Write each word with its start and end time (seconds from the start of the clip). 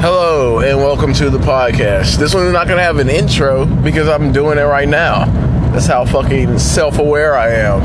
Hello 0.00 0.60
and 0.60 0.78
welcome 0.78 1.12
to 1.14 1.28
the 1.28 1.38
podcast. 1.38 2.18
This 2.18 2.32
one's 2.32 2.52
not 2.52 2.68
gonna 2.68 2.84
have 2.84 2.98
an 2.98 3.10
intro 3.10 3.66
because 3.66 4.08
I'm 4.08 4.30
doing 4.30 4.56
it 4.56 4.62
right 4.62 4.88
now. 4.88 5.24
That's 5.72 5.86
how 5.86 6.04
fucking 6.04 6.60
self-aware 6.60 7.36
I 7.36 7.48
am. 7.48 7.80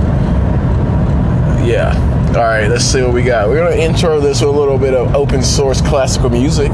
Yeah. 1.65 1.91
All 2.27 2.43
right. 2.43 2.67
Let's 2.67 2.85
see 2.85 3.01
what 3.01 3.13
we 3.13 3.23
got. 3.23 3.49
We're 3.49 3.67
gonna 3.67 3.81
intro 3.81 4.19
this 4.19 4.41
with 4.41 4.49
a 4.51 4.53
little 4.53 4.77
bit 4.77 4.93
of 4.93 5.15
open 5.15 5.41
source 5.41 5.81
classical 5.81 6.29
music, 6.29 6.69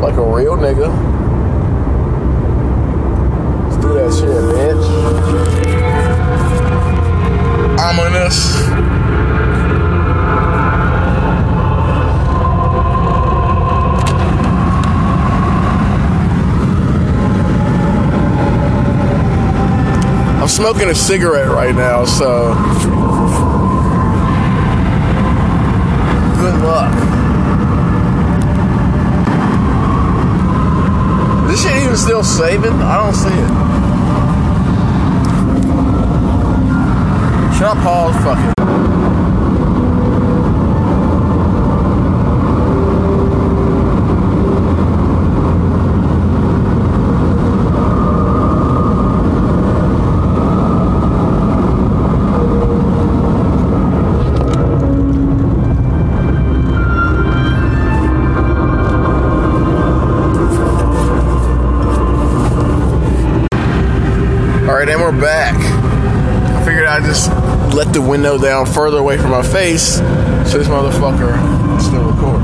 like 0.00 0.14
a 0.14 0.24
real 0.24 0.56
nigga. 0.56 0.88
Let's 3.68 3.76
do 3.82 3.92
that 3.92 4.10
shit, 4.14 4.30
bitch. 4.56 4.86
Ominous. 7.78 8.85
Smoking 20.56 20.88
a 20.88 20.94
cigarette 20.94 21.48
right 21.48 21.74
now, 21.74 22.06
so 22.06 22.54
good 26.40 26.58
luck. 26.64 26.94
This 31.46 31.62
shit 31.62 31.82
even 31.82 31.96
still 31.98 32.24
saving? 32.24 32.72
I 32.72 33.04
don't 33.04 33.14
see 33.14 33.28
it. 33.28 33.48
Should 37.58 37.66
I 37.66 37.74
pause? 37.82 38.16
Fuck 38.24 38.50
it. 38.50 38.55
All 64.86 64.92
right, 64.92 65.04
and 65.04 65.16
we're 65.16 65.20
back. 65.20 65.56
I 65.56 66.64
figured 66.64 66.86
I'd 66.86 67.02
just 67.02 67.28
let 67.74 67.92
the 67.92 68.00
window 68.00 68.38
down 68.38 68.66
further 68.66 68.98
away 68.98 69.18
from 69.18 69.32
my 69.32 69.42
face 69.42 69.96
so 69.96 70.58
this 70.58 70.68
motherfucker 70.68 71.34
can 71.34 71.80
still 71.80 72.04
record. 72.04 72.40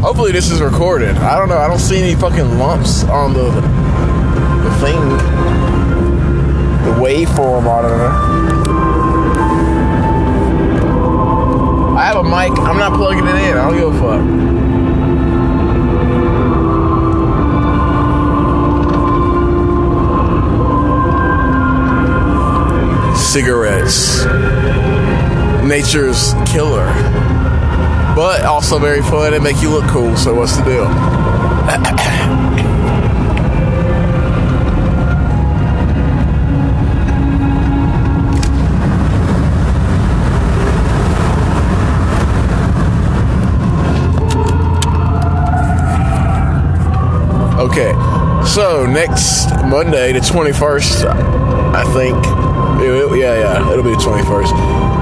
Hopefully 0.00 0.30
this 0.30 0.52
is 0.52 0.60
recorded. 0.60 1.16
I 1.16 1.36
don't 1.36 1.48
know. 1.48 1.58
I 1.58 1.66
don't 1.66 1.80
see 1.80 1.98
any 1.98 2.14
fucking 2.14 2.56
lumps 2.56 3.02
on 3.02 3.32
the 3.32 3.50
the 3.50 4.70
thing, 4.78 5.00
the 6.84 6.92
waveform 7.02 7.64
monitor. 7.64 8.06
I 11.96 12.04
have 12.04 12.16
a 12.18 12.22
mic. 12.22 12.56
I'm 12.60 12.78
not 12.78 12.92
plugging 12.92 13.26
it 13.26 13.34
in. 13.34 13.56
I 13.56 13.68
don't 13.68 13.76
give 13.76 13.92
a 13.92 13.98
fuck. 13.98 14.57
Cigarettes. 23.28 24.24
Nature's 25.62 26.32
killer. 26.50 26.86
But 28.16 28.46
also 28.46 28.78
very 28.78 29.02
fun 29.02 29.34
and 29.34 29.44
make 29.44 29.60
you 29.60 29.68
look 29.68 29.84
cool, 29.90 30.16
so 30.16 30.34
what's 30.34 30.56
the 30.56 30.64
deal? 30.64 30.86
Okay, 47.60 47.92
so 48.46 48.86
next 48.86 49.50
Monday, 49.66 50.12
the 50.14 50.20
21st, 50.20 51.04
I 51.74 51.84
think. 51.92 52.57
It- 52.80 53.12
it- 53.12 53.18
yeah, 53.18 53.34
yeah, 53.38 53.72
it'll 53.72 53.84
be 53.84 53.90
the 53.90 53.96
21st. 53.96 54.52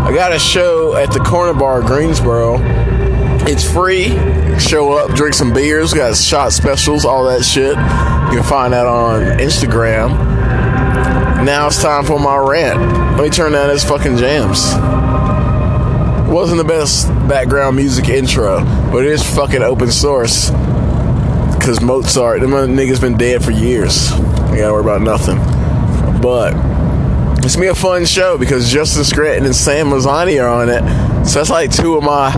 I 0.06 0.12
got 0.14 0.32
a 0.32 0.38
show 0.38 0.94
at 0.96 1.12
the 1.12 1.20
Corner 1.20 1.52
Bar, 1.52 1.82
Greensboro. 1.82 2.60
It's 3.48 3.64
free. 3.70 4.18
Show 4.58 4.92
up, 4.94 5.14
drink 5.14 5.34
some 5.34 5.52
beers. 5.52 5.92
We 5.92 5.98
got 5.98 6.16
shot 6.16 6.52
specials, 6.52 7.04
all 7.04 7.24
that 7.24 7.44
shit. 7.44 7.76
You 7.76 8.38
can 8.40 8.42
find 8.42 8.72
that 8.72 8.86
on 8.86 9.22
Instagram. 9.38 10.10
Now 11.44 11.66
it's 11.68 11.80
time 11.80 12.04
for 12.04 12.18
my 12.18 12.36
rant. 12.38 12.80
Let 13.16 13.22
me 13.22 13.30
turn 13.30 13.52
down 13.52 13.68
this 13.68 13.84
fucking 13.84 14.16
jams. 14.16 14.64
Wasn't 16.28 16.58
the 16.58 16.64
best 16.64 17.08
background 17.28 17.76
music 17.76 18.08
intro, 18.08 18.64
but 18.90 19.04
it 19.04 19.12
is 19.12 19.22
fucking 19.22 19.62
open 19.62 19.90
source. 19.90 20.50
Cause 21.60 21.80
Mozart, 21.80 22.40
them 22.40 22.50
niggas 22.50 23.00
been 23.00 23.16
dead 23.16 23.44
for 23.44 23.50
years. 23.52 24.10
You 24.50 24.58
gotta 24.58 24.72
worry 24.72 24.80
about 24.82 25.02
nothing. 25.02 25.38
But 26.20 26.52
it's 27.46 27.54
gonna 27.54 27.66
be 27.66 27.70
a 27.70 27.74
fun 27.76 28.04
show 28.04 28.36
because 28.36 28.72
Justin 28.72 29.04
Scranton 29.04 29.44
and 29.46 29.54
Sam 29.54 29.90
Mazzani 29.90 30.42
are 30.42 30.48
on 30.48 30.68
it. 30.68 30.82
So 31.24 31.38
that's 31.38 31.48
like 31.48 31.70
two 31.70 31.96
of 31.96 32.02
my 32.02 32.32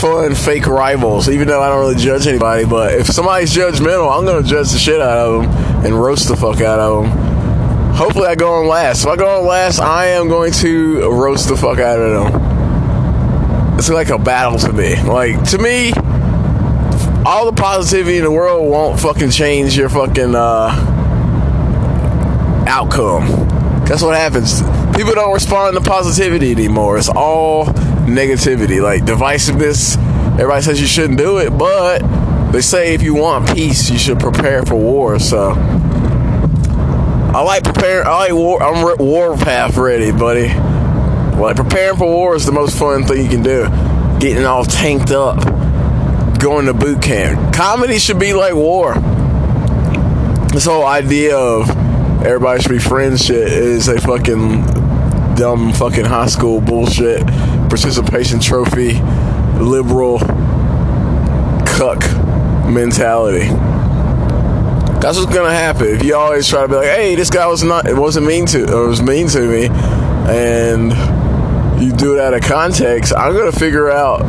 fun 0.00 0.34
fake 0.34 0.66
rivals. 0.66 1.28
Even 1.28 1.48
though 1.48 1.60
I 1.60 1.68
don't 1.68 1.80
really 1.80 2.02
judge 2.02 2.26
anybody, 2.26 2.64
but 2.64 2.94
if 2.94 3.08
somebody's 3.08 3.54
judgmental, 3.54 4.10
I'm 4.10 4.24
gonna 4.24 4.42
judge 4.42 4.70
the 4.72 4.78
shit 4.78 5.02
out 5.02 5.18
of 5.18 5.42
them 5.42 5.84
and 5.84 6.00
roast 6.00 6.28
the 6.28 6.36
fuck 6.36 6.62
out 6.62 6.78
of 6.78 7.04
them. 7.04 7.12
Hopefully, 7.94 8.26
I 8.26 8.36
go 8.36 8.54
on 8.54 8.68
last. 8.68 9.04
If 9.04 9.10
I 9.10 9.16
go 9.16 9.38
on 9.38 9.46
last, 9.46 9.80
I 9.80 10.06
am 10.06 10.28
going 10.28 10.52
to 10.52 11.10
roast 11.10 11.48
the 11.48 11.56
fuck 11.56 11.78
out 11.78 12.00
of 12.00 12.32
them. 12.32 13.76
It's 13.78 13.90
like 13.90 14.08
a 14.08 14.18
battle 14.18 14.58
to 14.60 14.72
me. 14.72 14.98
Like 15.02 15.42
to 15.50 15.58
me, 15.58 15.92
all 17.26 17.44
the 17.44 17.52
positivity 17.54 18.16
in 18.16 18.24
the 18.24 18.30
world 18.30 18.70
won't 18.70 18.98
fucking 18.98 19.30
change 19.30 19.76
your 19.76 19.90
fucking 19.90 20.34
uh, 20.34 20.70
outcome. 22.66 23.47
That's 23.88 24.02
what 24.02 24.14
happens. 24.14 24.60
People 24.94 25.14
don't 25.14 25.32
respond 25.32 25.76
to 25.76 25.82
positivity 25.82 26.52
anymore. 26.52 26.98
It's 26.98 27.08
all 27.08 27.64
negativity, 27.64 28.82
like 28.82 29.02
divisiveness. 29.04 29.96
Everybody 30.32 30.62
says 30.62 30.78
you 30.78 30.86
shouldn't 30.86 31.18
do 31.18 31.38
it, 31.38 31.50
but 31.56 32.00
they 32.52 32.60
say 32.60 32.92
if 32.92 33.02
you 33.02 33.14
want 33.14 33.48
peace, 33.54 33.88
you 33.90 33.96
should 33.98 34.20
prepare 34.20 34.62
for 34.64 34.74
war. 34.76 35.18
So 35.18 35.52
I 37.34 37.42
like 37.42 37.64
preparing. 37.64 38.06
I 38.06 38.10
like 38.10 38.32
war. 38.32 38.62
I'm 38.62 38.84
re- 38.84 38.96
war 38.98 39.36
path 39.38 39.78
ready, 39.78 40.12
buddy. 40.12 40.48
Like 41.40 41.56
preparing 41.56 41.96
for 41.96 42.06
war 42.06 42.36
is 42.36 42.44
the 42.44 42.52
most 42.52 42.78
fun 42.78 43.04
thing 43.04 43.22
you 43.22 43.28
can 43.28 43.42
do. 43.42 43.68
Getting 44.18 44.44
all 44.44 44.64
tanked 44.64 45.12
up, 45.12 45.38
going 46.38 46.66
to 46.66 46.74
boot 46.74 47.00
camp. 47.00 47.54
Comedy 47.54 47.98
should 47.98 48.18
be 48.18 48.34
like 48.34 48.54
war. 48.54 48.94
This 50.52 50.66
whole 50.66 50.84
idea 50.84 51.38
of 51.38 51.68
everybody 52.24 52.60
should 52.60 52.72
be 52.72 52.78
friends 52.78 53.24
shit 53.24 53.48
is 53.48 53.88
a 53.88 54.00
fucking 54.00 54.64
dumb 55.36 55.72
fucking 55.72 56.04
high 56.04 56.26
school 56.26 56.60
bullshit 56.60 57.24
participation 57.68 58.40
trophy 58.40 58.94
liberal 59.60 60.18
cuck 61.78 62.00
mentality. 62.68 63.46
That's 65.00 65.16
what's 65.16 65.32
gonna 65.32 65.54
happen 65.54 65.86
if 65.86 66.02
you 66.02 66.16
always 66.16 66.48
try 66.48 66.62
to 66.62 66.68
be 66.68 66.74
like, 66.74 66.86
"Hey, 66.86 67.14
this 67.14 67.30
guy 67.30 67.46
was 67.46 67.62
not, 67.62 67.86
it 67.86 67.96
wasn't 67.96 68.26
mean 68.26 68.46
to, 68.46 68.74
or 68.74 68.88
was 68.88 69.00
mean 69.00 69.28
to 69.28 69.40
me," 69.40 69.68
and 70.28 70.92
you 71.80 71.92
do 71.92 72.14
it 72.14 72.20
out 72.20 72.34
of 72.34 72.42
context. 72.42 73.12
I'm 73.16 73.36
gonna 73.36 73.52
figure 73.52 73.88
out 73.88 74.22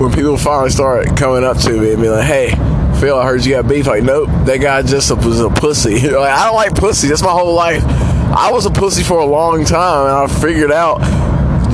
when 0.00 0.12
people 0.12 0.36
finally 0.36 0.70
start 0.70 1.16
coming 1.16 1.44
up 1.44 1.58
to 1.58 1.70
me 1.70 1.92
and 1.92 2.02
be 2.02 2.08
like, 2.08 2.24
"Hey, 2.24 2.58
Phil, 3.00 3.18
I 3.18 3.24
heard 3.26 3.44
you 3.44 3.54
got 3.54 3.68
beef." 3.68 3.86
Like, 3.86 4.02
nope, 4.02 4.28
that 4.44 4.58
guy 4.58 4.82
just 4.82 5.10
was 5.16 5.40
a 5.40 5.50
pussy. 5.50 5.94
like, 6.10 6.30
I 6.30 6.44
don't 6.44 6.54
like 6.54 6.74
pussy. 6.74 7.08
That's 7.08 7.22
my 7.22 7.32
whole 7.32 7.54
life. 7.54 7.82
I 7.84 8.50
was 8.50 8.66
a 8.66 8.70
pussy 8.70 9.02
for 9.02 9.18
a 9.20 9.26
long 9.26 9.64
time, 9.64 10.06
and 10.06 10.32
I 10.32 10.40
figured 10.40 10.72
out 10.72 11.00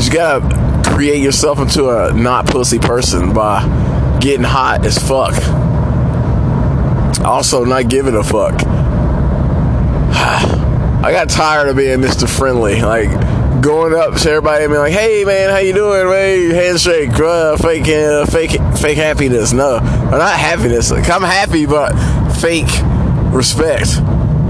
you 0.02 0.10
gotta 0.10 0.90
create 0.90 1.22
yourself 1.22 1.58
into 1.58 1.88
a 1.88 2.12
not 2.12 2.46
pussy 2.46 2.78
person 2.78 3.32
by 3.32 3.62
getting 4.20 4.44
hot 4.44 4.84
as 4.84 4.98
fuck. 4.98 5.34
Also, 7.24 7.64
not 7.64 7.88
giving 7.88 8.14
a 8.16 8.22
fuck. 8.22 8.54
I 11.02 11.12
got 11.12 11.28
tired 11.30 11.68
of 11.68 11.76
being 11.76 12.00
Mr. 12.00 12.28
Friendly, 12.28 12.82
like 12.82 13.10
going 13.60 13.94
up 13.94 14.14
to 14.14 14.30
everybody 14.30 14.64
and 14.64 14.70
being 14.70 14.82
like, 14.82 14.92
"Hey, 14.92 15.24
man, 15.24 15.50
how 15.50 15.58
you 15.58 15.72
doing? 15.72 16.08
Hey, 16.08 16.48
handshake, 16.52 17.10
uh, 17.18 17.56
fake, 17.56 17.88
uh, 17.88 18.24
fake, 18.26 18.52
fake 18.78 18.96
happiness." 18.96 19.52
No, 19.52 19.76
or 19.76 20.18
not 20.18 20.38
happiness. 20.38 20.90
Like, 20.90 21.08
I'm 21.10 21.22
happy, 21.22 21.66
but 21.66 21.92
fake 22.40 22.70
respect 23.32 23.96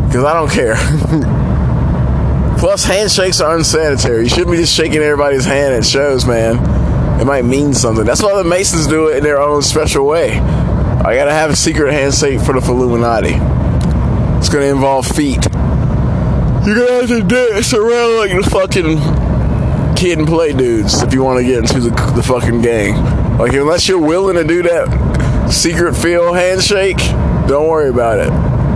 because 0.07 0.25
I 0.25 0.35
don't 0.35 0.51
care. 0.51 0.77
Plus, 2.59 2.85
handshakes 2.85 3.41
are 3.41 3.57
unsanitary. 3.57 4.25
You 4.25 4.29
shouldn't 4.29 4.51
be 4.51 4.59
just 4.59 4.75
shaking 4.75 4.99
everybody's 4.99 5.45
hand 5.47 5.75
at 5.75 5.85
shows, 5.85 6.27
man. 6.27 7.21
it 7.21 7.25
might 7.25 7.45
mean 7.45 7.73
something. 7.75 8.05
That's 8.05 8.23
why 8.23 8.37
the 8.37 8.45
Masons 8.45 8.87
do 8.87 9.09
it 9.09 9.17
in 9.19 9.25
their 9.25 9.41
own 9.41 9.63
special 9.63 10.07
way. 10.07 10.33
I 10.33 11.15
gotta 11.15 11.33
have 11.33 11.51
a 11.51 11.57
secret 11.57 11.93
handshake 11.93 12.41
for 12.41 12.59
the 12.59 12.71
Illuminati. 12.71 13.35
It's 14.39 14.49
gonna 14.49 14.67
involve 14.67 15.07
feet. 15.07 15.47
You're 16.65 16.77
gonna 16.77 16.93
have 16.93 17.09
to 17.09 17.23
dance 17.23 17.73
around 17.73 18.17
like 18.19 18.33
the 18.33 18.51
fucking 18.51 19.97
Kid 19.97 20.19
'n 20.19 20.27
Play 20.27 20.53
dudes 20.53 21.03
if 21.03 21.15
you 21.15 21.23
want 21.23 21.39
to 21.39 21.45
get 21.45 21.59
into 21.59 21.81
the, 21.81 21.91
the 22.15 22.23
fucking 22.23 22.61
gang. 22.61 23.39
Like 23.39 23.55
unless 23.55 23.89
you're 23.89 23.99
willing 24.01 24.37
to 24.37 24.45
do 24.45 24.63
that 24.65 25.49
secret 25.51 25.97
feel 25.97 26.35
handshake, 26.35 26.99
don't 27.49 27.67
worry 27.67 27.89
about 27.89 28.19
it. 28.19 28.31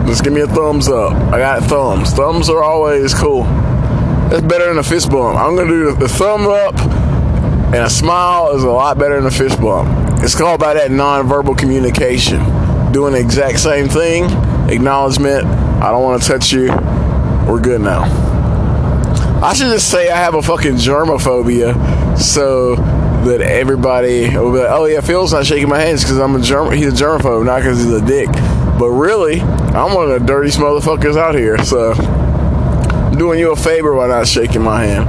Just 0.07 0.25
give 0.25 0.33
me 0.33 0.41
a 0.41 0.47
thumbs 0.47 0.89
up. 0.89 1.13
I 1.33 1.39
got 1.39 1.63
thumbs. 1.65 2.11
Thumbs 2.13 2.49
are 2.49 2.63
always 2.63 3.13
cool. 3.13 3.45
That's 3.45 4.41
better 4.43 4.67
than 4.67 4.79
a 4.79 4.83
fist 4.83 5.11
bump. 5.11 5.39
I'm 5.39 5.55
gonna 5.55 5.69
do 5.69 5.93
the, 5.93 6.01
the 6.01 6.09
thumb 6.09 6.47
up 6.47 6.75
and 7.75 7.85
a 7.85 7.91
smile 7.91 8.57
is 8.57 8.65
a 8.65 8.71
lot 8.71 8.99
better 8.99 9.17
than 9.17 9.27
a 9.27 9.31
fist 9.31 9.61
bump. 9.61 10.23
It's 10.23 10.35
called 10.35 10.59
by 10.59 10.73
that 10.73 10.91
non-verbal 10.91 11.55
communication. 11.57 12.41
Doing 12.93 13.13
the 13.13 13.21
exact 13.21 13.61
same 13.61 13.89
thing, 13.89 14.25
acknowledgement. 14.71 15.45
I 15.45 15.91
don't 15.91 16.03
want 16.03 16.23
to 16.23 16.29
touch 16.29 16.51
you. 16.51 16.71
We're 17.47 17.61
good 17.61 17.81
now. 17.81 18.03
I 19.43 19.53
should 19.53 19.69
just 19.69 19.91
say 19.91 20.11
I 20.11 20.17
have 20.17 20.35
a 20.35 20.43
fucking 20.43 20.75
germophobia, 20.75 22.19
so 22.19 22.77
that 23.25 23.41
everybody 23.41 24.29
will 24.37 24.53
be 24.53 24.59
like, 24.59 24.71
"Oh 24.71 24.87
yeah, 24.87 25.01
Phil's 25.01 25.33
not 25.33 25.47
shaking 25.47 25.69
my 25.69 25.81
hands 25.81 26.03
because 26.03 26.19
I'm 26.19 26.35
a 26.35 26.41
germ. 26.41 26.73
He's 26.73 26.89
a 26.89 27.05
germaphobe, 27.05 27.45
not 27.45 27.59
because 27.59 27.79
he's 27.79 27.93
a 27.93 28.05
dick." 28.05 28.29
But 28.79 28.91
really, 28.91 29.41
I'm 29.41 29.95
one 29.95 30.11
of 30.11 30.21
the 30.21 30.27
dirtiest 30.27 30.59
motherfuckers 30.59 31.17
out 31.17 31.35
here. 31.35 31.63
So 31.65 31.93
I'm 31.93 33.17
doing 33.19 33.39
you 33.39 33.53
a 33.53 33.57
favor 33.57 33.95
by 33.95 34.09
not 34.09 34.27
shaking 34.27 34.63
my 34.63 34.85
hand. 34.85 35.09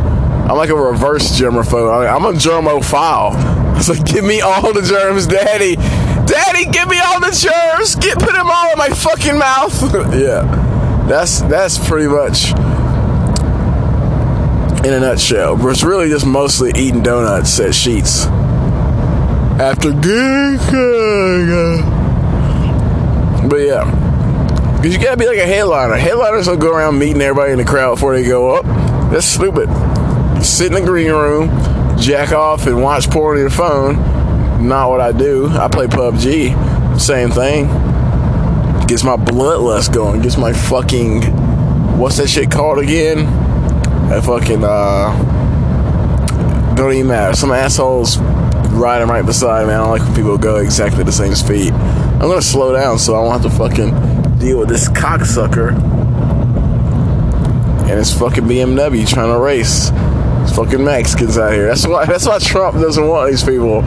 I'm 0.49 0.57
like 0.57 0.69
a 0.69 0.75
reverse 0.75 1.39
germaphobe. 1.39 2.07
I'm 2.07 2.25
a 2.25 2.33
germophile. 2.33 3.63
Like, 3.89 4.05
give 4.05 4.23
me 4.23 4.39
all 4.41 4.73
the 4.73 4.81
germs, 4.81 5.27
daddy. 5.27 5.75
Daddy, 5.75 6.65
give 6.65 6.87
me 6.87 6.99
all 7.01 7.19
the 7.19 7.29
germs. 7.29 7.93
Get 7.95 8.17
put 8.17 8.31
them 8.31 8.49
all 8.49 8.71
in 8.71 8.77
my 8.79 8.89
fucking 8.89 9.37
mouth. 9.37 9.79
yeah, 10.15 10.41
that's 11.07 11.41
that's 11.41 11.77
pretty 11.87 12.07
much 12.07 12.51
in 14.85 14.93
a 14.93 14.99
nutshell. 14.99 15.57
But 15.57 15.69
it's 15.69 15.83
really 15.83 16.09
just 16.09 16.25
mostly 16.25 16.71
eating 16.75 17.03
donuts 17.03 17.59
at 17.59 17.69
Sheetz. 17.69 18.25
After 19.59 19.91
good, 19.91 20.59
but 23.49 23.57
yeah, 23.57 23.85
because 24.75 24.95
you 24.95 25.01
gotta 25.01 25.17
be 25.17 25.27
like 25.27 25.37
a 25.37 25.45
headliner. 25.45 25.95
Headliners 25.95 26.47
don't 26.47 26.59
go 26.59 26.73
around 26.73 26.99
meeting 26.99 27.21
everybody 27.21 27.53
in 27.53 27.57
the 27.57 27.63
crowd 27.63 27.95
before 27.95 28.15
they 28.15 28.27
go 28.27 28.55
up. 28.55 28.65
That's 29.11 29.25
stupid. 29.25 29.69
sit 30.43 30.67
in 30.67 30.73
the 30.73 30.81
green 30.81 31.11
room, 31.11 31.49
jack 31.97 32.33
off, 32.33 32.67
and 32.67 32.81
watch 32.83 33.09
porn 33.09 33.37
on 33.37 33.41
your 33.41 33.49
phone. 33.49 34.67
Not 34.67 34.89
what 34.89 34.99
I 34.99 35.11
do. 35.11 35.47
I 35.47 35.67
play 35.67 35.87
PUBG. 35.87 36.99
Same 36.99 37.29
thing. 37.29 37.94
Gets 38.87 39.03
my 39.03 39.15
bloodlust 39.15 39.93
going. 39.93 40.21
Gets 40.21 40.37
my 40.37 40.53
fucking 40.53 41.23
what's 41.97 42.17
that 42.17 42.27
shit 42.27 42.51
called 42.51 42.79
again? 42.79 43.25
That 44.09 44.23
fucking 44.23 44.63
uh 44.63 46.73
don't 46.75 46.93
even 46.93 47.07
matter. 47.07 47.35
Some 47.35 47.51
assholes 47.51 48.17
riding 48.71 49.07
right 49.07 49.25
beside 49.25 49.67
me. 49.67 49.73
I 49.73 49.77
don't 49.77 49.89
like 49.89 50.01
when 50.01 50.13
people 50.13 50.37
go 50.37 50.57
exactly 50.57 51.03
the 51.03 51.11
same 51.11 51.33
speed. 51.33 51.73
I'm 51.73 52.19
gonna 52.19 52.41
slow 52.41 52.73
down 52.73 52.99
so 52.99 53.15
I 53.15 53.19
won't 53.19 53.41
have 53.41 53.51
to 53.51 53.57
fucking 53.57 54.39
deal 54.39 54.59
with 54.59 54.69
this 54.69 54.89
cocksucker 54.89 55.71
and 57.81 57.89
his 57.89 58.13
fucking 58.13 58.43
BMW 58.43 59.07
trying 59.07 59.31
to 59.31 59.39
race. 59.39 59.89
It's 60.45 60.55
fucking 60.55 60.83
Mexicans 60.83 61.39
out 61.39 61.53
here. 61.53 61.65
That's 61.65 61.87
why. 61.87 62.05
That's 62.05 62.27
why 62.27 62.37
Trump 62.37 62.79
doesn't 62.79 63.07
want 63.07 63.31
these 63.31 63.43
people. 63.43 63.81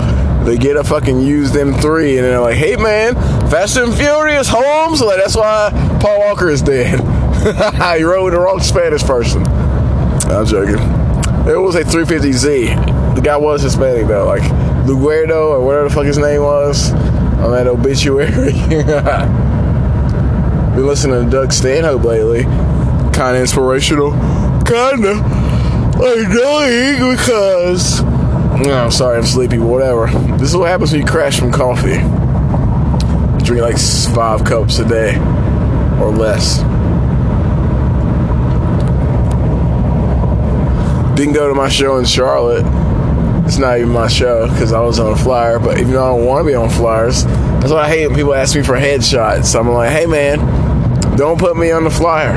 They 0.44 0.56
get 0.56 0.76
a 0.76 0.82
fucking 0.82 1.20
used 1.20 1.54
M3 1.54 2.16
and 2.16 2.24
they're 2.24 2.40
like, 2.40 2.56
"Hey 2.56 2.74
man, 2.74 3.14
Fast 3.48 3.76
and 3.76 3.94
Furious, 3.94 4.48
Holmes." 4.48 5.00
Like 5.00 5.18
that's 5.18 5.36
why 5.36 5.70
Paul 6.02 6.18
Walker 6.18 6.50
is 6.50 6.60
dead. 6.60 6.98
he 7.96 8.02
rode 8.02 8.32
the 8.32 8.40
wrong 8.40 8.58
Spanish 8.58 9.04
person. 9.04 9.46
I'm 9.46 10.46
joking. 10.46 10.80
It 11.48 11.56
was 11.56 11.76
a 11.76 11.84
350Z. 11.84 13.14
The 13.14 13.20
guy 13.20 13.36
was 13.36 13.62
Hispanic 13.62 14.08
though, 14.08 14.26
like 14.26 14.42
Luguerdo 14.84 15.50
or 15.50 15.64
whatever 15.64 15.88
the 15.88 15.94
fuck 15.94 16.06
his 16.06 16.18
name 16.18 16.42
was 16.42 16.92
on 16.92 17.52
that 17.52 17.68
obituary. 17.68 18.50
Been 20.74 20.86
listening 20.88 21.24
to 21.24 21.30
Doug 21.30 21.52
Stanhope 21.52 22.02
lately. 22.02 22.42
Kind 23.12 23.36
of 23.36 23.42
inspirational. 23.42 24.10
Kinda 24.64 25.57
annoying 26.00 27.16
because. 27.16 28.02
No, 28.02 28.84
I'm 28.84 28.90
sorry, 28.90 29.18
I'm 29.18 29.24
sleepy, 29.24 29.58
whatever. 29.58 30.06
This 30.36 30.50
is 30.50 30.56
what 30.56 30.68
happens 30.68 30.92
when 30.92 31.00
you 31.00 31.06
crash 31.06 31.38
from 31.38 31.52
coffee. 31.52 31.98
Drink 33.44 33.62
like 33.62 33.78
five 34.14 34.44
cups 34.44 34.78
a 34.78 34.84
day 34.88 35.16
or 36.00 36.10
less. 36.10 36.58
Didn't 41.16 41.34
go 41.34 41.48
to 41.48 41.54
my 41.54 41.68
show 41.68 41.98
in 41.98 42.04
Charlotte. 42.04 42.64
It's 43.46 43.58
not 43.58 43.78
even 43.78 43.90
my 43.90 44.08
show 44.08 44.48
because 44.48 44.72
I 44.72 44.80
was 44.80 44.98
on 44.98 45.12
a 45.12 45.16
flyer. 45.16 45.58
But 45.58 45.78
even 45.78 45.92
though 45.92 46.04
I 46.04 46.16
don't 46.16 46.26
want 46.26 46.44
to 46.44 46.50
be 46.50 46.54
on 46.54 46.68
flyers, 46.68 47.24
that's 47.24 47.70
what 47.70 47.84
I 47.84 47.88
hate 47.88 48.06
when 48.06 48.16
people 48.16 48.34
ask 48.34 48.54
me 48.54 48.62
for 48.62 48.74
headshots. 48.76 49.58
I'm 49.58 49.68
like, 49.68 49.90
hey 49.90 50.06
man, 50.06 50.38
don't 51.16 51.38
put 51.38 51.56
me 51.56 51.70
on 51.70 51.84
the 51.84 51.90
flyer. 51.90 52.34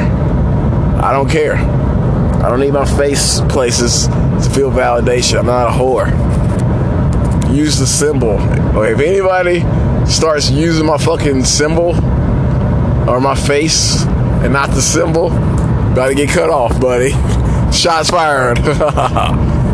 I 1.02 1.12
don't 1.12 1.30
care. 1.30 1.81
I 2.44 2.50
don't 2.50 2.60
need 2.60 2.74
my 2.74 2.86
face 2.98 3.40
places 3.42 4.08
to 4.08 4.50
feel 4.54 4.72
validation. 4.72 5.40
I'm 5.40 5.46
not 5.46 5.68
a 5.68 5.72
whore. 5.72 6.10
Use 7.56 7.78
the 7.78 7.86
symbol. 7.86 8.40
Or 8.76 8.88
If 8.88 9.00
anybody 9.00 9.60
starts 10.10 10.50
using 10.50 10.86
my 10.86 10.98
fucking 10.98 11.44
symbol 11.46 11.96
or 13.08 13.20
my 13.22 13.36
face 13.36 14.04
and 14.42 14.54
not 14.54 14.70
the 14.72 14.82
symbol, 14.82 15.28
about 15.28 16.08
to 16.08 16.16
get 16.16 16.30
cut 16.30 16.50
off, 16.50 16.80
buddy. 16.80 17.12
Shots 17.72 18.10
fired. 18.10 18.58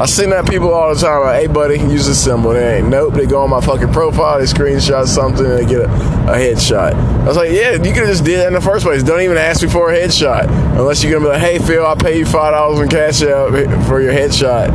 I 0.00 0.06
seen 0.06 0.30
that 0.30 0.48
people 0.48 0.72
all 0.72 0.94
the 0.94 0.98
time. 0.98 1.20
Like, 1.20 1.42
hey, 1.42 1.46
buddy, 1.46 1.78
use 1.78 2.06
the 2.06 2.14
symbol. 2.14 2.52
They 2.52 2.78
ain't 2.78 2.88
nope. 2.88 3.12
They 3.12 3.26
go 3.26 3.42
on 3.42 3.50
my 3.50 3.60
fucking 3.60 3.92
profile. 3.92 4.38
They 4.38 4.46
screenshot 4.46 5.06
something 5.06 5.44
and 5.44 5.58
they 5.58 5.66
get 5.66 5.82
a, 5.82 5.84
a 5.84 6.36
headshot. 6.38 6.94
I 6.94 7.26
was 7.26 7.36
like, 7.36 7.52
yeah, 7.52 7.72
you 7.72 7.80
could 7.92 7.96
have 7.96 8.08
just 8.08 8.24
did 8.24 8.38
that 8.40 8.46
in 8.46 8.54
the 8.54 8.62
first 8.62 8.86
place. 8.86 9.02
Don't 9.02 9.20
even 9.20 9.36
ask 9.36 9.62
me 9.62 9.68
for 9.68 9.92
a 9.92 9.94
headshot 9.94 10.48
unless 10.78 11.04
you're 11.04 11.12
gonna 11.12 11.26
be 11.26 11.28
like, 11.32 11.42
hey, 11.42 11.58
Phil, 11.58 11.84
I'll 11.84 11.96
pay 11.96 12.16
you 12.16 12.24
five 12.24 12.54
dollars 12.54 12.80
in 12.80 12.88
cash 12.88 13.20
out 13.22 13.50
for 13.86 14.00
your 14.00 14.14
headshot. 14.14 14.70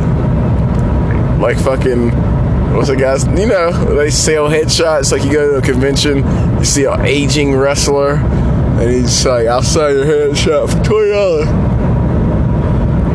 Like 1.40 1.58
fucking 1.58 2.10
what's 2.76 2.86
the 2.86 2.94
guys? 2.94 3.24
You 3.26 3.46
know, 3.46 3.72
they 3.96 4.10
sell 4.10 4.48
headshots. 4.48 5.10
Like 5.10 5.24
you 5.24 5.32
go 5.32 5.50
to 5.50 5.58
a 5.58 5.62
convention, 5.62 6.18
you 6.58 6.64
see 6.64 6.84
an 6.84 7.04
aging 7.04 7.56
wrestler, 7.56 8.14
and 8.14 8.88
he's 8.88 9.26
like, 9.26 9.48
"I'll 9.48 9.60
sell 9.60 9.92
your 9.92 10.04
headshot 10.04 10.70
for 10.70 10.84
twenty 10.84 11.10
dollars." 11.10 11.95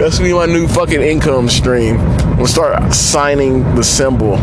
That's 0.02 0.18
gonna 0.18 0.30
be 0.30 0.34
my 0.34 0.48
new 0.48 0.68
fucking 0.68 1.00
income 1.00 1.48
stream. 1.48 1.98
We'll 2.36 2.48
start 2.48 2.92
signing 2.92 3.62
the 3.76 3.84
symbol. 3.84 4.36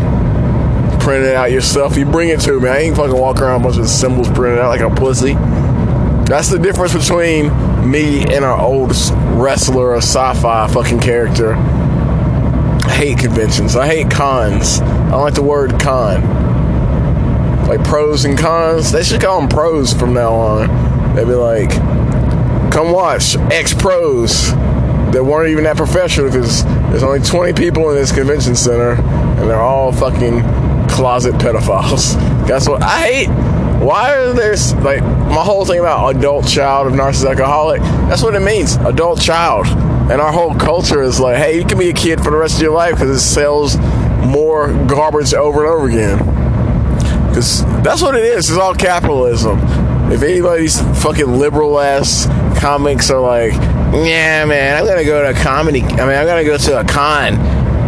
Print 1.01 1.25
it 1.25 1.35
out 1.35 1.51
yourself. 1.51 1.97
You 1.97 2.05
bring 2.05 2.29
it 2.29 2.39
to 2.41 2.61
me. 2.61 2.69
I 2.69 2.77
ain't 2.77 2.95
fucking 2.95 3.13
walk 3.13 3.41
around 3.41 3.59
a 3.59 3.63
bunch 3.65 3.77
of 3.77 3.89
symbols 3.89 4.29
printed 4.29 4.59
out 4.59 4.69
like 4.69 4.79
a 4.79 4.89
pussy. 4.89 5.33
That's 6.29 6.47
the 6.47 6.59
difference 6.59 6.93
between 6.93 7.47
me 7.91 8.21
and 8.33 8.45
our 8.45 8.57
old 8.57 8.91
wrestler 9.33 9.89
or 9.89 9.97
sci-fi 9.97 10.67
fucking 10.67 11.01
character. 11.01 11.55
I 11.55 12.93
hate 12.95 13.17
conventions. 13.17 13.75
I 13.75 13.85
hate 13.85 14.09
cons. 14.09 14.79
I 14.79 15.11
don't 15.11 15.21
like 15.23 15.33
the 15.33 15.43
word 15.43 15.77
con. 15.77 17.67
Like 17.67 17.83
pros 17.83 18.23
and 18.23 18.37
cons. 18.37 18.93
They 18.93 19.03
should 19.03 19.19
call 19.19 19.41
them 19.41 19.49
pros 19.49 19.91
from 19.91 20.13
now 20.13 20.31
on. 20.31 21.15
They'd 21.15 21.25
be 21.25 21.33
like, 21.33 21.71
come 22.71 22.93
watch 22.93 23.35
X 23.51 23.73
pros 23.73 24.53
that 25.11 25.23
weren't 25.23 25.49
even 25.49 25.63
that 25.63 25.77
professional 25.77 26.27
because 26.27 26.63
there's 26.63 27.03
only 27.03 27.19
20 27.19 27.53
people 27.53 27.89
in 27.89 27.95
this 27.95 28.11
convention 28.11 28.55
center 28.55 28.91
and 28.91 29.49
they're 29.49 29.61
all 29.61 29.91
fucking 29.91 30.41
closet 30.89 31.33
pedophiles. 31.35 32.13
That's 32.47 32.67
what 32.67 32.81
I 32.81 32.99
hate. 33.01 33.29
Why 33.79 34.13
are 34.13 34.33
there 34.33 34.55
like 34.83 35.01
my 35.01 35.43
whole 35.43 35.63
thing 35.65 35.79
about 35.79 36.15
adult 36.15 36.47
child 36.47 36.87
of 36.87 36.93
narcissistic 36.93 37.29
alcoholic? 37.29 37.81
That's 38.09 38.21
what 38.21 38.35
it 38.35 38.41
means, 38.41 38.75
adult 38.75 39.21
child. 39.21 39.67
And 40.11 40.19
our 40.19 40.31
whole 40.31 40.53
culture 40.55 41.01
is 41.01 41.19
like, 41.19 41.37
hey, 41.37 41.57
you 41.57 41.65
can 41.65 41.77
be 41.77 41.89
a 41.89 41.93
kid 41.93 42.21
for 42.21 42.31
the 42.31 42.37
rest 42.37 42.55
of 42.55 42.61
your 42.61 42.73
life 42.73 42.95
because 42.95 43.09
it 43.09 43.19
sells 43.19 43.77
more 44.25 44.73
garbage 44.87 45.33
over 45.33 45.65
and 45.65 45.69
over 45.69 45.87
again. 45.87 46.17
Because 47.29 47.63
that's 47.83 48.01
what 48.01 48.15
it 48.15 48.25
is. 48.25 48.49
It's 48.49 48.59
all 48.59 48.75
capitalism. 48.75 49.59
If 50.11 50.23
anybody's 50.23 50.81
fucking 51.01 51.37
liberal 51.37 51.79
ass 51.79 52.25
comics 52.59 53.09
are 53.09 53.21
like, 53.21 53.53
yeah, 53.93 54.45
man, 54.45 54.77
I'm 54.77 54.85
gonna 54.85 55.03
go 55.03 55.21
to 55.21 55.39
a 55.39 55.43
comedy. 55.43 55.81
I 55.81 56.05
mean, 56.05 56.15
I'm 56.15 56.25
gonna 56.25 56.43
go 56.43 56.57
to 56.57 56.79
a 56.79 56.83
con 56.83 57.35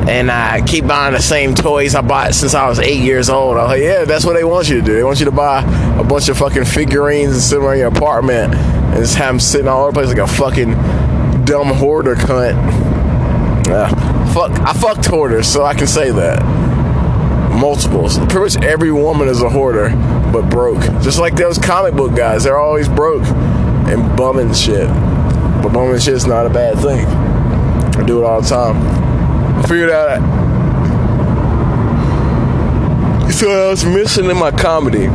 and 0.09 0.31
I 0.31 0.61
keep 0.61 0.87
buying 0.87 1.13
the 1.13 1.21
same 1.21 1.53
toys 1.53 1.93
I 1.93 2.01
bought 2.01 2.33
since 2.33 2.55
I 2.55 2.67
was 2.67 2.79
eight 2.79 3.01
years 3.01 3.29
old. 3.29 3.57
I'm 3.57 3.67
like, 3.67 3.81
yeah, 3.81 4.03
that's 4.05 4.25
what 4.25 4.33
they 4.33 4.43
want 4.43 4.67
you 4.67 4.79
to 4.79 4.85
do. 4.85 4.95
They 4.95 5.03
want 5.03 5.19
you 5.19 5.25
to 5.25 5.31
buy 5.31 5.63
a 5.99 6.03
bunch 6.03 6.27
of 6.27 6.37
fucking 6.37 6.65
figurines 6.65 7.33
and 7.33 7.41
sit 7.41 7.59
around 7.59 7.77
your 7.77 7.89
apartment 7.89 8.55
and 8.55 8.97
just 8.97 9.15
have 9.15 9.29
them 9.29 9.39
sitting 9.39 9.67
all 9.67 9.83
over 9.83 9.91
the 9.91 9.99
place 9.99 10.07
like 10.07 10.17
a 10.17 10.27
fucking 10.27 10.71
dumb 11.45 11.67
hoarder 11.67 12.15
cunt. 12.15 12.55
Yeah, 13.67 13.87
fuck 14.33 14.51
I 14.61 14.73
fucked 14.73 15.05
hoarders, 15.05 15.47
so 15.47 15.63
I 15.63 15.75
can 15.75 15.87
say 15.87 16.09
that. 16.11 16.41
Multiples. 17.53 18.17
Pretty 18.17 18.39
much 18.39 18.57
every 18.63 18.91
woman 18.91 19.27
is 19.27 19.43
a 19.43 19.49
hoarder, 19.49 19.89
but 20.33 20.49
broke. 20.49 20.81
Just 21.03 21.19
like 21.19 21.35
those 21.35 21.59
comic 21.59 21.93
book 21.93 22.15
guys, 22.15 22.43
they're 22.43 22.57
always 22.57 22.89
broke 22.89 23.23
and 23.25 24.17
bumming 24.17 24.53
shit. 24.53 24.89
But 25.61 25.73
bumming 25.73 25.99
shit 25.99 26.13
is 26.13 26.25
not 26.25 26.45
a 26.45 26.49
bad 26.49 26.77
thing. 26.79 27.05
I 27.05 28.03
do 28.05 28.23
it 28.23 28.25
all 28.25 28.41
the 28.41 28.47
time. 28.47 28.77
I 29.57 29.61
figured 29.67 29.89
out. 29.89 30.19
So 33.31 33.49
I 33.49 33.69
was 33.69 33.85
missing 33.85 34.29
in 34.29 34.37
my 34.37 34.51
comedy 34.51 35.07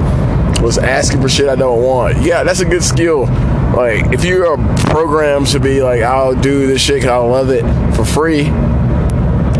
was 0.62 0.78
asking 0.78 1.20
for 1.20 1.28
shit 1.28 1.48
I 1.48 1.54
don't 1.54 1.82
want. 1.82 2.22
Yeah, 2.22 2.42
that's 2.42 2.60
a 2.60 2.64
good 2.64 2.82
skill. 2.82 3.26
Like, 3.74 4.12
if 4.12 4.24
you're 4.24 4.56
programmed 4.86 5.48
to 5.48 5.60
be 5.60 5.82
like, 5.82 6.02
I'll 6.02 6.34
do 6.34 6.66
this 6.66 6.80
shit 6.80 6.96
because 6.96 7.10
I 7.10 7.16
love 7.18 7.50
it 7.50 7.62
for 7.94 8.04
free, 8.04 8.46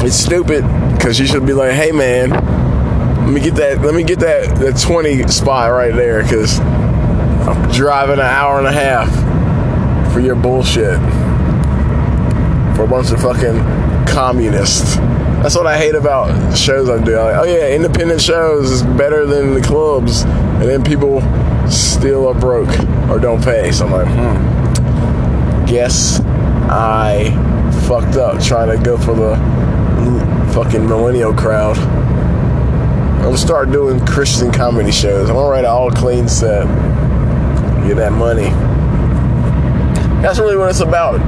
it's 0.04 0.16
stupid 0.16 0.62
because 0.94 1.20
you 1.20 1.26
should 1.26 1.46
be 1.46 1.52
like, 1.52 1.72
hey 1.72 1.92
man, 1.92 2.30
let 2.30 3.32
me 3.32 3.40
get 3.40 3.54
that, 3.56 3.82
let 3.82 3.94
me 3.94 4.02
get 4.02 4.20
that, 4.20 4.56
that 4.56 4.78
20 4.80 5.28
spot 5.28 5.70
right 5.70 5.94
there 5.94 6.22
because 6.22 6.58
I'm 6.60 7.70
driving 7.72 8.14
an 8.14 8.20
hour 8.20 8.58
and 8.58 8.66
a 8.66 8.72
half 8.72 9.08
for 10.16 10.22
your 10.22 10.34
bullshit. 10.34 10.98
For 12.74 12.84
a 12.84 12.88
bunch 12.88 13.10
of 13.10 13.20
fucking 13.20 13.58
communists. 14.06 14.96
That's 14.96 15.54
what 15.54 15.66
I 15.66 15.76
hate 15.76 15.94
about 15.94 16.56
shows 16.56 16.88
I'm 16.88 17.04
doing. 17.04 17.18
Like, 17.18 17.36
oh 17.36 17.44
yeah, 17.44 17.68
independent 17.74 18.22
shows 18.22 18.70
is 18.70 18.82
better 18.82 19.26
than 19.26 19.52
the 19.52 19.60
clubs, 19.60 20.22
and 20.22 20.62
then 20.62 20.82
people 20.82 21.20
still 21.70 22.28
are 22.28 22.34
broke 22.34 22.70
or 23.10 23.18
don't 23.18 23.44
pay. 23.44 23.70
So 23.72 23.84
I'm 23.84 23.92
like, 23.92 24.06
hmm. 24.06 25.66
Guess 25.66 26.20
I 26.70 27.32
fucked 27.86 28.16
up 28.16 28.42
trying 28.42 28.74
to 28.74 28.82
go 28.82 28.96
for 28.96 29.14
the 29.14 29.36
fucking 30.54 30.88
millennial 30.88 31.34
crowd. 31.34 31.76
I'm 31.76 33.22
gonna 33.22 33.36
start 33.36 33.70
doing 33.70 34.00
Christian 34.06 34.50
comedy 34.50 34.92
shows. 34.92 35.28
I'm 35.28 35.36
gonna 35.36 35.50
write 35.50 35.66
an 35.66 35.70
all 35.70 35.90
clean 35.90 36.26
set. 36.26 36.66
Get 37.86 37.96
that 37.96 38.12
money. 38.12 38.50
That's 40.22 40.38
really 40.38 40.56
what 40.56 40.70
it's 40.70 40.80
about. 40.80 41.20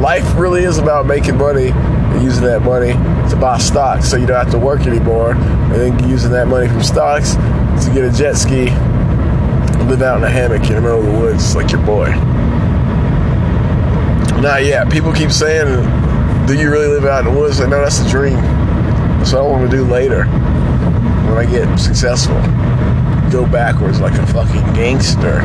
Life 0.00 0.36
really 0.36 0.64
is 0.64 0.78
about 0.78 1.06
making 1.06 1.36
money 1.36 1.70
and 1.70 2.22
using 2.22 2.44
that 2.44 2.62
money 2.62 2.92
to 3.30 3.36
buy 3.36 3.58
stocks 3.58 4.08
so 4.10 4.16
you 4.16 4.26
don't 4.26 4.42
have 4.42 4.50
to 4.52 4.58
work 4.58 4.86
anymore, 4.86 5.32
and 5.32 5.74
then 5.74 6.08
using 6.08 6.32
that 6.32 6.48
money 6.48 6.68
from 6.68 6.82
stocks 6.82 7.34
to 7.84 7.90
get 7.94 8.04
a 8.04 8.10
jet 8.10 8.34
ski 8.34 8.70
live 9.90 10.02
out 10.02 10.18
in 10.18 10.24
a 10.24 10.30
hammock 10.30 10.62
in 10.68 10.74
the 10.74 10.80
middle 10.80 11.00
of 11.00 11.06
the 11.06 11.18
woods 11.18 11.56
like 11.56 11.72
your 11.72 11.84
boy. 11.84 12.06
Now, 14.40 14.56
yeah, 14.56 14.88
people 14.88 15.12
keep 15.12 15.30
saying, 15.30 15.66
Do 16.46 16.54
you 16.58 16.70
really 16.70 16.86
live 16.86 17.04
out 17.04 17.26
in 17.26 17.34
the 17.34 17.38
woods? 17.38 17.60
Like, 17.60 17.68
no, 17.68 17.82
that's 17.82 18.00
a 18.00 18.08
dream. 18.08 18.40
That's 19.18 19.32
what 19.32 19.42
I 19.42 19.46
want 19.46 19.70
to 19.70 19.76
do 19.76 19.84
later 19.84 20.24
when 20.24 21.36
I 21.36 21.44
get 21.44 21.76
successful. 21.76 22.40
Go 23.30 23.46
backwards 23.46 24.00
like 24.00 24.14
a 24.14 24.26
fucking 24.28 24.72
gangster. 24.72 25.40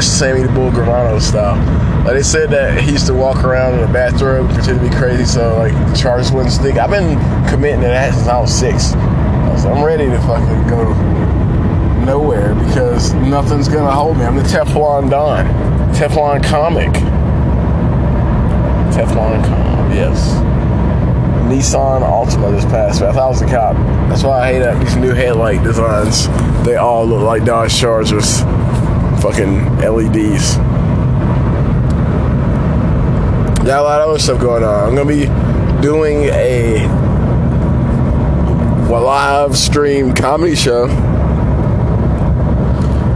Sammy 0.00 0.42
the 0.42 0.48
Bull 0.52 0.70
Gravano 0.70 1.20
style. 1.20 1.56
Like 2.04 2.14
they 2.14 2.22
said 2.22 2.50
that 2.50 2.80
he 2.80 2.92
used 2.92 3.06
to 3.06 3.14
walk 3.14 3.44
around 3.44 3.78
in 3.78 3.88
a 3.88 3.92
bathrobe, 3.92 4.50
pretend 4.50 4.80
to 4.80 4.88
be 4.88 4.94
crazy, 4.94 5.24
so 5.24 5.56
like 5.58 5.72
the 5.72 5.96
charges 5.96 6.32
wouldn't 6.32 6.52
stick. 6.52 6.76
I've 6.76 6.90
been 6.90 7.18
committing 7.48 7.80
to 7.80 7.88
that 7.88 8.14
since 8.14 8.28
I 8.28 8.40
was 8.40 8.54
six. 8.54 8.94
I 8.94 9.70
I'm 9.70 9.84
ready 9.84 10.06
to 10.06 10.18
fucking 10.20 10.68
go 10.68 10.94
nowhere 12.04 12.54
because 12.54 13.12
nothing's 13.14 13.68
gonna 13.68 13.90
hold 13.90 14.16
me. 14.16 14.24
I'm 14.24 14.36
the 14.36 14.42
Teflon 14.42 15.10
Don, 15.10 15.46
Teflon 15.94 16.42
comic, 16.42 16.92
Teflon 18.94 19.44
comic. 19.44 19.94
Yes. 19.94 20.34
Nissan 21.48 22.02
Altima 22.02 22.54
just 22.54 22.68
passed. 22.68 23.00
I 23.00 23.12
thought 23.12 23.28
it 23.28 23.40
was 23.40 23.42
a 23.42 23.46
cop. 23.46 23.76
That's 24.10 24.22
why 24.22 24.40
I 24.40 24.52
hate 24.52 24.58
that 24.60 24.78
these 24.80 24.96
new 24.96 25.14
headlight 25.14 25.62
designs. 25.62 26.28
They 26.64 26.76
all 26.76 27.06
look 27.06 27.22
like 27.22 27.44
Dodge 27.44 27.74
Chargers 27.74 28.42
fucking 29.20 29.78
LEDs. 29.78 30.56
Got 33.64 33.80
a 33.80 33.82
lot 33.82 34.00
of 34.00 34.10
other 34.10 34.18
stuff 34.18 34.40
going 34.40 34.64
on. 34.64 34.88
I'm 34.88 34.94
gonna 34.94 35.08
be 35.08 35.26
doing 35.82 36.24
a 36.32 36.86
live 38.88 39.56
stream 39.56 40.14
comedy 40.14 40.54
show 40.54 40.86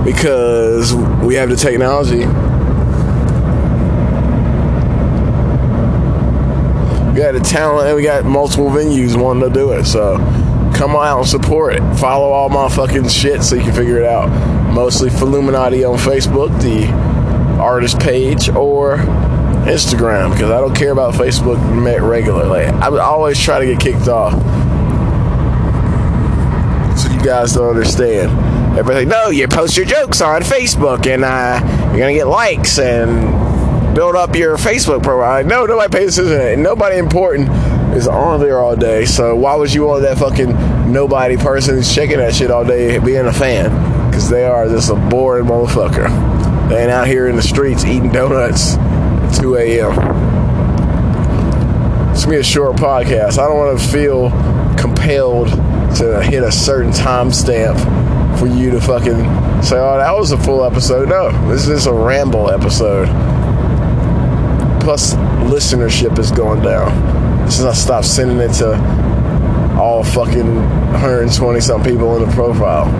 because 0.04 0.94
we 1.22 1.34
have 1.36 1.48
the 1.48 1.56
technology. 1.56 2.26
We 7.08 7.18
got 7.18 7.32
the 7.32 7.40
talent 7.40 7.88
and 7.88 7.96
we 7.96 8.02
got 8.02 8.24
multiple 8.24 8.68
venues 8.68 9.16
wanting 9.20 9.48
to 9.48 9.54
do 9.54 9.72
it. 9.72 9.84
So 9.84 10.18
come 10.82 10.96
on 10.96 11.06
out 11.06 11.18
and 11.20 11.28
support 11.28 11.76
it. 11.76 11.94
Follow 11.94 12.32
all 12.32 12.48
my 12.48 12.68
fucking 12.68 13.06
shit 13.06 13.40
so 13.44 13.54
you 13.54 13.62
can 13.62 13.72
figure 13.72 13.98
it 13.98 14.04
out. 14.04 14.26
Mostly 14.74 15.10
Illuminati 15.10 15.84
on 15.84 15.96
Facebook, 15.96 16.50
the 16.60 16.88
artist 17.60 18.00
page, 18.00 18.48
or 18.48 18.96
Instagram 19.64 20.32
because 20.32 20.50
I 20.50 20.60
don't 20.60 20.74
care 20.74 20.90
about 20.90 21.14
Facebook 21.14 21.56
regularly. 22.00 22.64
I 22.64 22.88
would 22.88 22.98
always 22.98 23.38
try 23.38 23.60
to 23.60 23.64
get 23.64 23.78
kicked 23.78 24.08
off. 24.08 24.32
So 26.98 27.12
you 27.12 27.20
guys 27.20 27.52
don't 27.52 27.68
understand. 27.68 28.76
Everybody, 28.76 29.06
no, 29.06 29.28
you 29.28 29.46
post 29.46 29.76
your 29.76 29.86
jokes 29.86 30.20
on 30.20 30.42
Facebook 30.42 31.06
and 31.06 31.24
uh, 31.24 31.60
you're 31.90 32.00
gonna 32.00 32.12
get 32.12 32.26
likes 32.26 32.80
and 32.80 33.51
build 33.94 34.16
up 34.16 34.34
your 34.34 34.56
Facebook 34.56 35.02
profile. 35.02 35.44
No, 35.44 35.66
nobody 35.66 35.92
pays 35.92 36.18
attention. 36.18 36.62
Nobody 36.62 36.96
important 36.96 37.48
is 37.94 38.08
on 38.08 38.40
there 38.40 38.58
all 38.60 38.74
day. 38.76 39.04
So 39.04 39.36
why 39.36 39.54
would 39.54 39.72
you 39.72 39.84
want 39.84 40.02
that 40.02 40.18
fucking 40.18 40.92
nobody 40.92 41.36
person 41.36 41.82
checking 41.82 42.18
that 42.18 42.34
shit 42.34 42.50
all 42.50 42.64
day 42.64 42.98
being 42.98 43.26
a 43.26 43.32
fan? 43.32 43.70
Because 44.10 44.28
they 44.28 44.44
are 44.44 44.68
just 44.68 44.90
a 44.90 44.94
boring 44.94 45.46
motherfucker. 45.46 46.08
They 46.68 46.82
ain't 46.82 46.90
out 46.90 47.06
here 47.06 47.28
in 47.28 47.36
the 47.36 47.42
streets 47.42 47.84
eating 47.84 48.10
donuts 48.10 48.76
at 48.76 49.40
2 49.40 49.56
a.m. 49.56 49.92
It's 52.12 52.24
gonna 52.24 52.36
be 52.36 52.40
a 52.40 52.44
short 52.44 52.76
podcast. 52.76 53.38
I 53.38 53.46
don't 53.48 53.56
want 53.56 53.78
to 53.78 53.88
feel 53.88 54.30
compelled 54.78 55.48
to 55.96 56.22
hit 56.22 56.42
a 56.42 56.52
certain 56.52 56.92
timestamp 56.92 57.78
for 58.38 58.46
you 58.46 58.70
to 58.70 58.80
fucking 58.80 59.16
say, 59.62 59.76
"Oh, 59.78 59.96
that 59.98 60.14
was 60.16 60.32
a 60.32 60.38
full 60.38 60.64
episode." 60.64 61.08
No, 61.08 61.30
this 61.48 61.68
is 61.68 61.86
a 61.86 61.92
ramble 61.92 62.50
episode. 62.50 63.08
Plus, 64.82 65.14
listenership 65.14 66.18
is 66.18 66.30
going 66.32 66.60
down. 66.62 66.90
Since 67.48 67.64
I 67.64 67.72
stopped 67.72 68.06
sending 68.06 68.38
it 68.38 68.52
to 68.54 68.74
all 69.78 70.04
fucking 70.04 70.56
120 70.56 71.60
some 71.60 71.82
people 71.82 72.16
in 72.16 72.28
the 72.28 72.34
profile. 72.34 72.90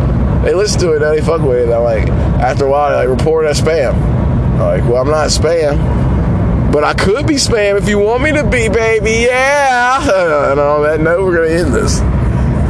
They 0.42 0.54
listen 0.54 0.80
to 0.80 0.92
it, 0.92 1.00
now 1.00 1.10
they 1.10 1.20
fuck 1.20 1.42
with 1.42 1.68
it. 1.68 1.72
I'm 1.72 1.82
like, 1.82 2.08
after 2.08 2.66
a 2.66 2.70
while, 2.70 2.90
they 2.90 3.06
like 3.06 3.18
report 3.18 3.46
as 3.46 3.60
spam. 3.60 3.94
I'm 3.94 4.58
like, 4.58 4.84
well, 4.84 5.02
I'm 5.02 5.08
not 5.08 5.28
spam, 5.28 6.72
but 6.72 6.84
I 6.84 6.94
could 6.94 7.26
be 7.26 7.34
spam 7.34 7.78
if 7.78 7.88
you 7.88 7.98
want 7.98 8.22
me 8.22 8.32
to 8.32 8.44
be, 8.44 8.68
baby. 8.68 9.26
Yeah. 9.28 10.50
And 10.52 10.60
on 10.60 10.82
that 10.82 11.00
note, 11.00 11.24
we're 11.24 11.36
gonna 11.36 11.48
end 11.48 11.72
this. 11.72 12.00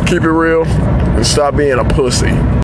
Keep 0.08 0.22
it 0.22 0.30
real 0.30 0.64
and 0.64 1.26
stop 1.26 1.56
being 1.56 1.78
a 1.78 1.84
pussy. 1.84 2.30